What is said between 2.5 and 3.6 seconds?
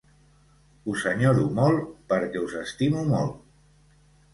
estimo molt.